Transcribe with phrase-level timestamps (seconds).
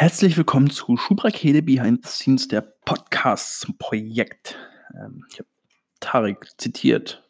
[0.00, 4.56] Herzlich willkommen zu Schubrakede Behind the Scenes, der Podcast zum Projekt.
[4.94, 5.48] Ähm, ich habe
[5.98, 7.28] Tarek zitiert,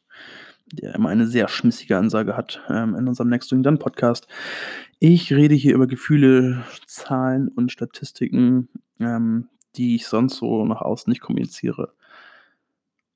[0.71, 4.29] der immer eine sehr schmissige Ansage hat ähm, in unserem Next Doing Done Podcast.
[4.99, 8.69] Ich rede hier über Gefühle, Zahlen und Statistiken,
[9.01, 11.95] ähm, die ich sonst so nach außen nicht kommuniziere.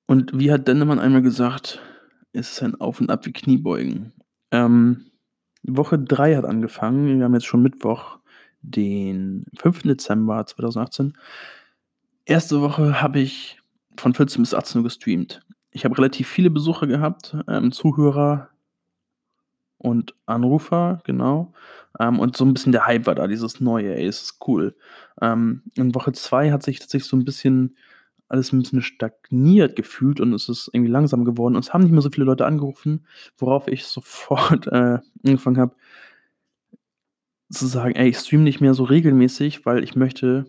[0.06, 1.82] Und wie hat Dennemann einmal gesagt,
[2.32, 4.14] ist es ein Auf und Ab wie Kniebeugen.
[4.50, 5.10] Ähm,
[5.62, 8.21] Woche 3 hat angefangen, wir haben jetzt schon Mittwoch
[8.62, 9.82] den 5.
[9.82, 11.14] Dezember 2018.
[12.24, 13.60] Erste Woche habe ich
[13.96, 15.42] von 14 bis 18 Uhr gestreamt.
[15.70, 18.48] Ich habe relativ viele Besucher gehabt, ähm, Zuhörer
[19.78, 21.52] und Anrufer, genau.
[21.98, 24.76] Ähm, und so ein bisschen der Hype war da, dieses neue, ey, ist cool.
[25.20, 27.76] Ähm, in Woche 2 hat sich tatsächlich so ein bisschen
[28.28, 31.54] alles ein bisschen stagniert gefühlt und es ist irgendwie langsam geworden.
[31.54, 35.74] Und es haben nicht mehr so viele Leute angerufen, worauf ich sofort äh, angefangen habe,
[37.52, 40.46] zu sagen, ey, ich streame nicht mehr so regelmäßig, weil ich möchte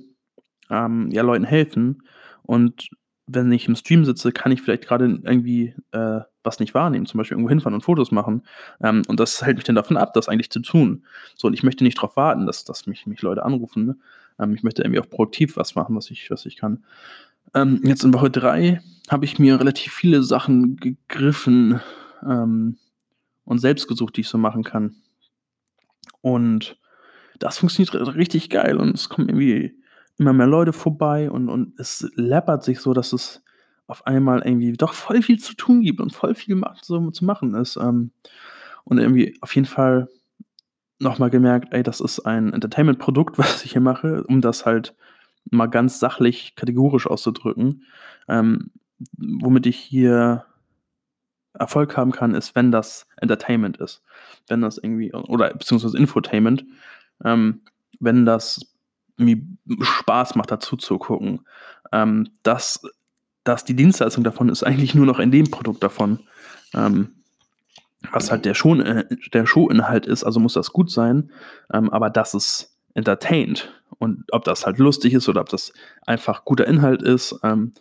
[0.69, 2.03] ähm, ja Leuten helfen.
[2.43, 2.89] Und
[3.27, 7.17] wenn ich im Stream sitze, kann ich vielleicht gerade irgendwie äh, was nicht wahrnehmen, zum
[7.17, 8.43] Beispiel irgendwo hinfahren und Fotos machen.
[8.81, 11.05] Ähm, und das hält mich dann davon ab, das eigentlich zu tun.
[11.35, 13.85] So, und ich möchte nicht darauf warten, dass, dass mich, mich Leute anrufen.
[13.85, 13.97] Ne?
[14.39, 16.83] Ähm, ich möchte irgendwie auch proaktiv was machen, was ich, was ich kann.
[17.53, 21.81] Ähm, jetzt in Woche 3 habe ich mir relativ viele Sachen gegriffen
[22.25, 22.77] ähm,
[23.45, 24.95] und selbst gesucht, die ich so machen kann.
[26.21, 26.77] Und
[27.39, 29.75] das funktioniert richtig geil und es kommen irgendwie
[30.17, 33.43] immer mehr Leute vorbei und, und es läppert sich so, dass es
[33.87, 37.55] auf einmal irgendwie doch voll viel zu tun gibt und voll viel so zu machen
[37.55, 37.77] ist.
[37.77, 38.11] Ähm,
[38.85, 40.07] und irgendwie auf jeden Fall
[40.99, 44.95] nochmal gemerkt, ey, das ist ein Entertainment-Produkt, was ich hier mache, um das halt
[45.49, 47.83] mal ganz sachlich, kategorisch auszudrücken.
[48.27, 48.71] Ähm,
[49.17, 50.45] womit ich hier
[51.53, 54.01] Erfolg haben kann, ist, wenn das Entertainment ist.
[54.47, 56.65] Wenn das irgendwie, oder beziehungsweise Infotainment
[57.23, 57.61] ähm,
[57.99, 58.73] wenn das
[59.17, 59.37] mir
[59.81, 61.41] Spaß macht, dazu zu gucken.
[61.91, 62.81] Ähm, dass,
[63.43, 66.19] dass die Dienstleistung davon ist eigentlich nur noch in dem Produkt davon.
[66.73, 67.15] Ähm,
[68.11, 71.31] was halt der, Show, äh, der Showinhalt ist, also muss das gut sein,
[71.71, 73.71] ähm, aber das ist entertained.
[73.99, 75.71] Und ob das halt lustig ist oder ob das
[76.05, 77.73] einfach guter Inhalt ist, ähm,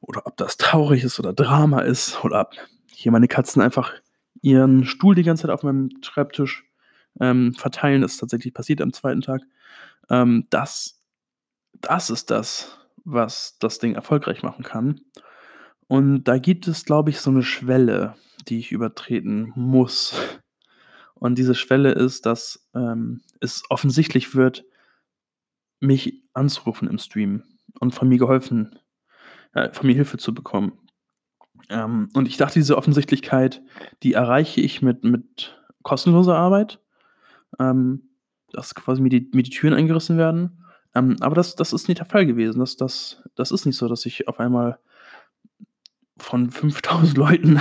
[0.00, 2.52] oder ob das traurig ist oder Drama ist, oder ob
[2.90, 3.92] hier meine Katzen einfach
[4.42, 6.65] ihren Stuhl die ganze Zeit auf meinem Schreibtisch
[7.20, 8.02] ähm, verteilen.
[8.02, 9.42] Das ist tatsächlich passiert am zweiten Tag.
[10.10, 11.02] Ähm, das,
[11.72, 15.00] das ist das, was das Ding erfolgreich machen kann.
[15.88, 18.14] Und da gibt es, glaube ich, so eine Schwelle,
[18.48, 20.14] die ich übertreten muss.
[21.14, 24.64] Und diese Schwelle ist, dass ähm, es offensichtlich wird,
[25.80, 27.44] mich anzurufen im Stream
[27.80, 28.78] und von mir geholfen,
[29.52, 30.78] äh, von mir Hilfe zu bekommen.
[31.68, 33.62] Ähm, und ich dachte, diese Offensichtlichkeit,
[34.02, 36.80] die erreiche ich mit, mit kostenloser Arbeit
[37.58, 38.08] ähm,
[38.52, 40.62] dass quasi mir die, mir die Türen eingerissen werden.
[40.94, 42.60] Ähm, aber das, das ist nicht der Fall gewesen.
[42.60, 44.78] Das, das, das ist nicht so, dass ich auf einmal
[46.18, 47.60] von 5000 Leuten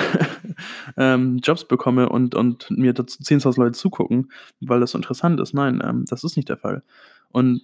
[0.97, 5.53] ähm, Jobs bekomme und, und mir dazu 10.000 Leute zugucken, weil das so interessant ist.
[5.53, 6.83] Nein, ähm, das ist nicht der Fall.
[7.29, 7.62] Und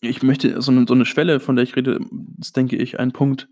[0.00, 1.98] ich möchte so eine, so eine Schwelle, von der ich rede,
[2.40, 3.48] ist, denke ich, ein Punkt,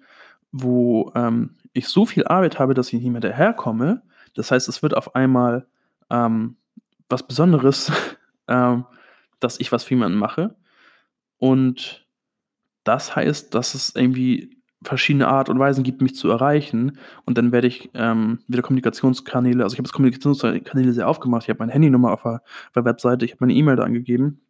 [0.52, 4.02] wo ähm, ich so viel Arbeit habe, dass ich nicht mehr daherkomme.
[4.34, 5.66] Das heißt, es wird auf einmal
[6.10, 6.56] ähm,
[7.08, 7.92] was Besonderes,
[8.48, 8.84] ähm,
[9.40, 10.56] dass ich was für jemanden mache.
[11.38, 12.06] Und
[12.84, 16.98] das heißt, dass es irgendwie verschiedene Art und Weisen gibt, mich zu erreichen.
[17.24, 21.44] Und dann werde ich ähm, wieder Kommunikationskanäle, also ich habe das Kommunikationskanäle sehr aufgemacht.
[21.44, 24.40] Ich habe meine Handynummer auf der, auf der Webseite, ich habe meine E-Mail da angegeben.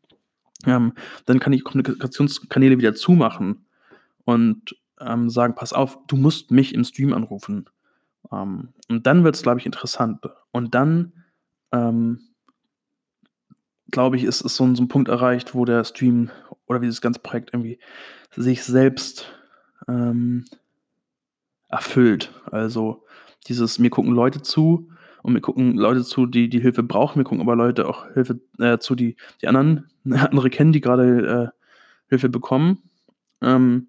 [0.66, 0.92] Ähm,
[1.24, 3.66] dann kann ich Kommunikationskanäle wieder zumachen
[4.24, 7.66] und ähm, sagen, pass auf, du musst mich im Stream anrufen.
[8.32, 10.20] Ähm, und dann wird es, glaube ich, interessant.
[10.50, 11.12] Und dann
[11.72, 12.20] ähm,
[13.90, 16.30] glaube ich, ist, ist so, ein, so ein Punkt erreicht, wo der Stream
[16.66, 17.78] oder wie das ganze Projekt irgendwie
[18.34, 19.26] sich selbst
[19.88, 20.44] ähm,
[21.68, 22.32] erfüllt.
[22.50, 23.04] Also
[23.48, 24.90] dieses, mir gucken Leute zu
[25.22, 28.40] und mir gucken Leute zu, die die Hilfe brauchen, mir gucken aber Leute auch Hilfe
[28.58, 32.82] äh, zu, die die anderen, andere kennen, die gerade äh, Hilfe bekommen.
[33.40, 33.88] Ähm,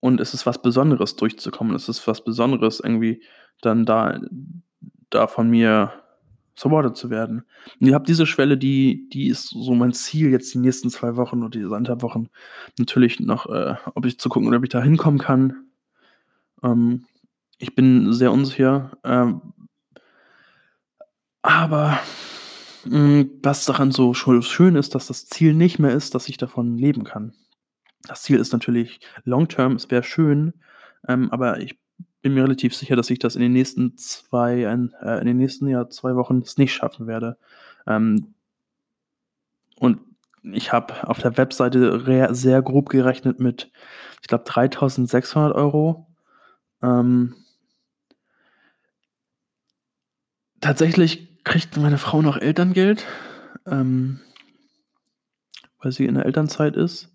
[0.00, 1.74] und es ist was Besonderes durchzukommen.
[1.74, 3.22] Es ist was Besonderes irgendwie
[3.62, 4.20] dann da,
[5.08, 5.92] da von mir
[6.54, 7.44] supported zu werden.
[7.80, 11.16] Und ihr habt diese Schwelle, die, die ist so mein Ziel jetzt die nächsten zwei
[11.16, 12.28] Wochen oder diese anderthalb Wochen.
[12.78, 15.66] Natürlich noch, äh, ob ich zu gucken, ob ich da hinkommen kann.
[16.62, 17.06] Ähm,
[17.58, 18.92] ich bin sehr unsicher.
[19.04, 19.40] Ähm,
[21.42, 21.98] aber
[22.84, 26.36] mh, mm, was daran so schön ist, dass das Ziel nicht mehr ist, dass ich
[26.36, 27.34] davon leben kann.
[28.06, 30.54] Das Ziel ist natürlich long term, es wäre schön,
[31.08, 31.78] ähm, aber ich
[32.24, 35.36] bin mir relativ sicher, dass ich das in den nächsten zwei, ein, äh, in den
[35.36, 37.36] nächsten ja, zwei Wochen nicht schaffen werde.
[37.86, 38.32] Ähm,
[39.76, 40.00] und
[40.42, 43.70] ich habe auf der Webseite sehr grob gerechnet mit,
[44.22, 46.06] ich glaube, 3600 Euro.
[46.82, 47.34] Ähm,
[50.62, 53.04] tatsächlich kriegt meine Frau noch Elterngeld,
[53.66, 54.20] ähm,
[55.78, 57.14] weil sie in der Elternzeit ist.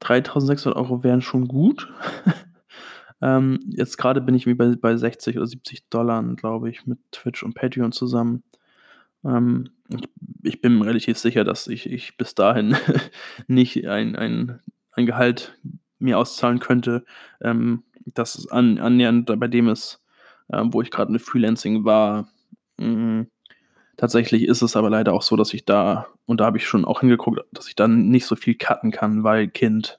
[0.00, 1.90] 3600 Euro wären schon gut.
[3.24, 7.42] ähm, jetzt gerade bin ich bei, bei 60 oder 70 Dollar, glaube ich, mit Twitch
[7.42, 8.42] und Patreon zusammen.
[9.24, 10.08] Ähm, ich,
[10.42, 12.76] ich, bin relativ sicher, dass ich, ich bis dahin
[13.46, 14.60] nicht ein, ein,
[14.92, 15.58] ein Gehalt
[15.98, 17.06] mir auszahlen könnte,
[17.40, 20.02] ähm, das an, annähernd bei dem ist,
[20.48, 22.28] äh, wo ich gerade eine Freelancing war.
[22.76, 23.28] Mhm.
[23.96, 26.84] Tatsächlich ist es aber leider auch so, dass ich da, und da habe ich schon
[26.84, 29.98] auch hingeguckt, dass ich dann nicht so viel cutten kann, weil Kind,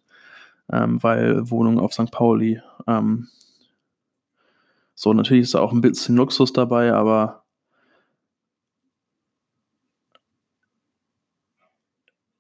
[0.72, 2.12] ähm, weil Wohnung auf St.
[2.12, 2.62] Pauli.
[2.88, 3.28] Ähm,
[4.94, 7.44] so, natürlich ist da auch ein bisschen Luxus dabei, aber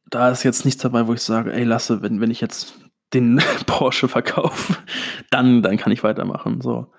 [0.09, 2.75] da ist jetzt nichts dabei, wo ich sage, ey, lasse, wenn, wenn ich jetzt
[3.13, 4.77] den Porsche verkaufe,
[5.29, 6.61] dann, dann kann ich weitermachen.
[6.61, 6.91] So.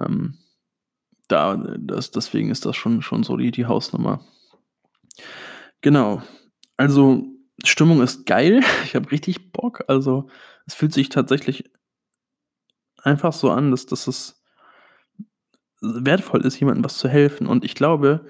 [0.00, 0.38] Ähm,
[1.28, 4.20] da, das, deswegen ist das schon, schon so die, die Hausnummer.
[5.82, 6.22] Genau.
[6.76, 7.24] Also,
[7.64, 8.60] Stimmung ist geil.
[8.84, 9.84] Ich habe richtig Bock.
[9.88, 10.28] Also,
[10.66, 11.70] es fühlt sich tatsächlich
[13.02, 14.42] einfach so an, dass, dass es
[15.80, 17.46] wertvoll ist, jemandem was zu helfen.
[17.46, 18.26] Und ich glaube,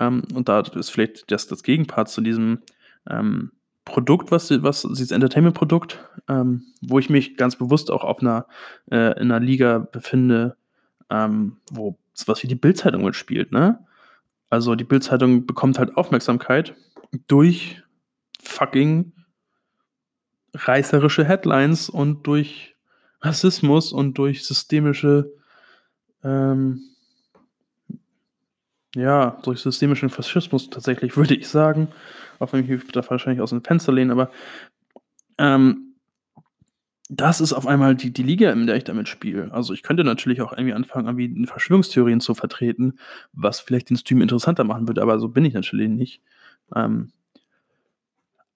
[0.00, 2.62] ähm, und da ist vielleicht das, das Gegenpart zu diesem
[3.08, 3.52] ähm,
[3.84, 8.46] Produkt, was, was dieses Entertainment-Produkt, ähm, wo ich mich ganz bewusst auch auf einer,
[8.90, 10.56] äh, in einer Liga befinde,
[11.10, 11.96] ähm, wo
[12.26, 13.78] was wie die Bildzeitung mitspielt, ne?
[14.48, 16.74] Also die Bildzeitung bekommt halt Aufmerksamkeit
[17.26, 17.82] durch
[18.46, 19.12] fucking
[20.54, 22.76] reißerische Headlines und durch
[23.20, 25.32] Rassismus und durch systemische
[26.22, 26.82] ähm,
[28.96, 31.88] ja, durch systemischen Faschismus tatsächlich, würde ich sagen.
[32.38, 34.30] Auch wenn ich mich da wahrscheinlich aus dem Fenster lehne, aber
[35.38, 35.94] ähm,
[37.08, 39.52] das ist auf einmal die, die Liga, in der ich damit spiele.
[39.52, 42.98] Also ich könnte natürlich auch irgendwie anfangen, irgendwie Verschwörungstheorien zu vertreten,
[43.32, 46.22] was vielleicht den Stream interessanter machen würde, aber so bin ich natürlich nicht.
[46.74, 47.12] Ähm,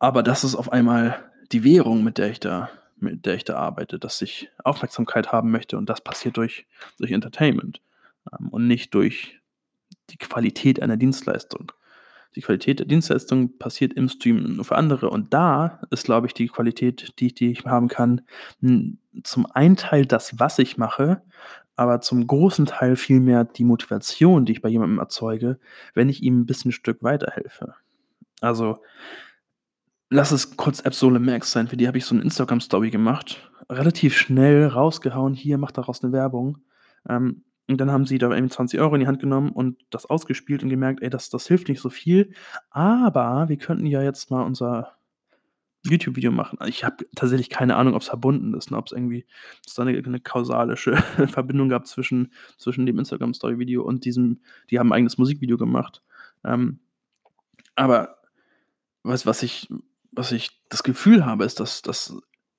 [0.01, 3.57] aber das ist auf einmal die Währung, mit der ich da, mit der ich da
[3.57, 6.67] arbeite, dass ich Aufmerksamkeit haben möchte und das passiert durch,
[6.99, 7.81] durch Entertainment
[8.33, 9.41] ähm, und nicht durch
[10.09, 11.73] die Qualität einer Dienstleistung.
[12.37, 15.11] Die Qualität der Dienstleistung passiert im Stream nur für andere.
[15.11, 18.23] Und da ist, glaube ich, die Qualität, die, die ich haben kann,
[19.25, 21.23] zum einen Teil das, was ich mache,
[21.75, 25.59] aber zum großen Teil vielmehr die Motivation, die ich bei jemandem erzeuge,
[25.95, 27.75] wenn ich ihm ein bisschen ein Stück weiterhelfe.
[28.41, 28.79] Also,
[30.11, 31.69] lass es kurz Absole Max sein.
[31.69, 33.51] Für die habe ich so eine Instagram-Story gemacht.
[33.71, 35.35] Relativ schnell rausgehauen.
[35.35, 36.59] Hier, mach daraus eine Werbung.
[37.09, 40.05] Ähm, und dann haben sie da irgendwie 20 Euro in die Hand genommen und das
[40.05, 42.33] ausgespielt und gemerkt, ey, das, das hilft nicht so viel.
[42.71, 44.97] Aber wir könnten ja jetzt mal unser
[45.85, 46.59] YouTube-Video machen.
[46.67, 48.77] Ich habe tatsächlich keine Ahnung, ob es verbunden ist, ne?
[48.77, 49.25] ob es irgendwie
[49.65, 50.97] es da eine, eine kausalische
[51.29, 56.03] Verbindung gab zwischen, zwischen dem Instagram-Story-Video und diesem, die haben ein eigenes Musikvideo gemacht.
[56.45, 56.81] Ähm,
[57.77, 58.17] aber
[59.05, 59.69] was, was, ich,
[60.13, 61.83] was ich das Gefühl habe, ist, dass,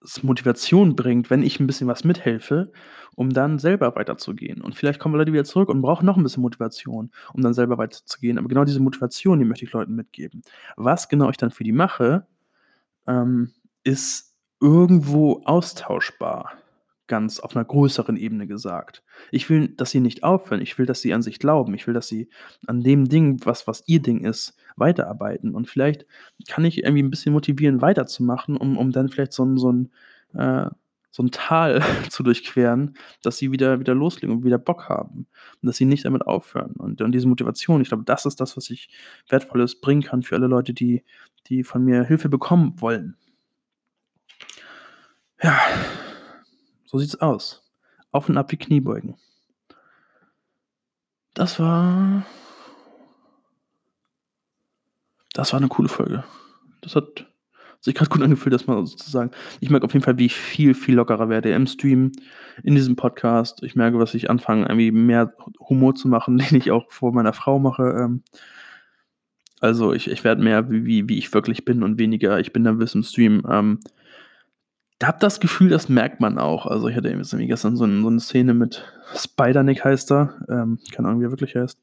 [0.03, 2.71] es Motivation bringt, wenn ich ein bisschen was mithelfe,
[3.15, 4.61] um dann selber weiterzugehen.
[4.61, 7.77] Und vielleicht kommen Leute wieder zurück und brauchen noch ein bisschen Motivation, um dann selber
[7.77, 8.37] weiterzugehen.
[8.37, 10.41] Aber genau diese Motivation, die möchte ich Leuten mitgeben.
[10.75, 12.25] Was genau ich dann für die mache,
[13.07, 13.51] ähm,
[13.83, 16.60] ist irgendwo austauschbar
[17.07, 19.03] ganz auf einer größeren Ebene gesagt.
[19.31, 20.61] Ich will, dass sie nicht aufhören.
[20.61, 21.73] Ich will, dass sie an sich glauben.
[21.73, 22.29] Ich will, dass sie
[22.67, 25.53] an dem Ding, was, was ihr Ding ist, weiterarbeiten.
[25.53, 26.05] Und vielleicht
[26.47, 29.91] kann ich irgendwie ein bisschen motivieren, weiterzumachen, um, um dann vielleicht so ein, so ein,
[30.33, 30.69] äh,
[31.11, 35.27] so ein Tal zu durchqueren, dass sie wieder, wieder loslegen und wieder Bock haben.
[35.61, 36.73] Und dass sie nicht damit aufhören.
[36.77, 38.89] Und, und diese Motivation, ich glaube, das ist das, was ich
[39.27, 41.03] Wertvolles bringen kann für alle Leute, die,
[41.47, 43.17] die von mir Hilfe bekommen wollen.
[45.43, 45.59] Ja,
[46.91, 47.63] so sieht's aus.
[48.11, 49.15] Auf und ab wie Kniebeugen.
[51.33, 52.25] Das war.
[55.33, 56.25] Das war eine coole Folge.
[56.81, 57.27] Das hat
[57.79, 59.31] sich gerade gut angefühlt, das mal sozusagen.
[59.61, 62.11] Ich merke auf jeden Fall, wie ich viel, viel lockerer werde im Stream,
[62.61, 63.63] in diesem Podcast.
[63.63, 65.33] Ich merke, was ich anfange, irgendwie mehr
[65.69, 67.83] Humor zu machen, den ich auch vor meiner Frau mache.
[67.83, 68.23] Ähm.
[69.61, 72.93] Also ich, ich werde mehr, wie, wie ich wirklich bin und weniger, ich bin nervös
[72.93, 73.81] im Stream.
[75.01, 76.65] Ähm, habe das Gefühl, das merkt man auch.
[76.65, 78.83] Also ich hatte irgendwie gestern so, ein, so eine Szene mit
[79.15, 80.35] Spider-Nick heißt er.
[80.49, 81.81] Ähm, keine Ahnung, wie er wirklich heißt.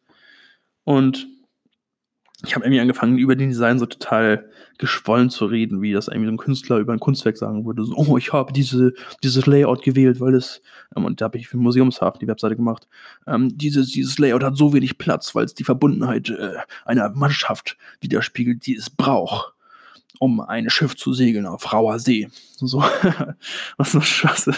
[0.84, 1.28] Und
[2.46, 4.48] ich habe irgendwie angefangen, über den Design so total
[4.78, 7.84] geschwollen zu reden, wie das irgendwie so ein Künstler über ein Kunstwerk sagen würde.
[7.84, 8.94] So, oh, ich habe diese,
[9.24, 10.62] dieses Layout gewählt, weil es,
[10.96, 12.86] ähm, und da habe ich für Museumshafen die Webseite gemacht,
[13.26, 17.76] ähm, dieses, dieses Layout hat so wenig Platz, weil es die Verbundenheit äh, einer Mannschaft
[18.00, 19.54] widerspiegelt, die es braucht.
[20.18, 22.28] Um ein Schiff zu segeln auf rauer See.
[22.56, 22.82] So,
[23.76, 24.52] was Scheiße.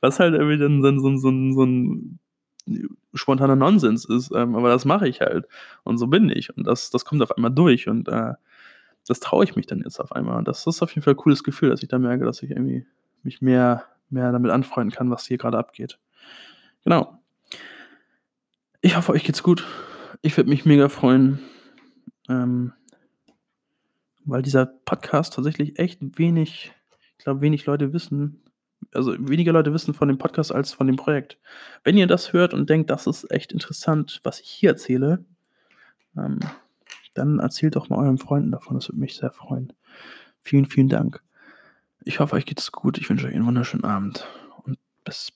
[0.00, 2.18] Was halt irgendwie dann so, so, so, so ein
[3.14, 5.46] spontaner Nonsens ist, ähm, aber das mache ich halt.
[5.84, 6.56] Und so bin ich.
[6.56, 7.88] Und das, das kommt auf einmal durch.
[7.88, 8.34] Und äh,
[9.06, 10.38] das traue ich mich dann jetzt auf einmal.
[10.38, 12.50] Und das ist auf jeden Fall ein cooles Gefühl, dass ich da merke, dass ich
[12.50, 12.86] irgendwie
[13.22, 15.98] mich mehr, mehr damit anfreunden kann, was hier gerade abgeht.
[16.84, 17.20] Genau.
[18.80, 19.64] Ich hoffe, euch geht's gut.
[20.22, 21.40] Ich würde mich mega freuen,
[22.28, 22.72] ähm,
[24.26, 26.72] weil dieser Podcast tatsächlich echt wenig,
[27.18, 28.42] ich glaube, wenig Leute wissen,
[28.92, 31.38] also weniger Leute wissen von dem Podcast als von dem Projekt.
[31.84, 35.24] Wenn ihr das hört und denkt, das ist echt interessant, was ich hier erzähle,
[36.16, 36.40] ähm,
[37.14, 38.76] dann erzählt doch mal euren Freunden davon.
[38.76, 39.72] Das würde mich sehr freuen.
[40.42, 41.22] Vielen, vielen Dank.
[42.04, 42.98] Ich hoffe, euch geht's gut.
[42.98, 44.26] Ich wünsche euch einen wunderschönen Abend
[44.64, 45.32] und bis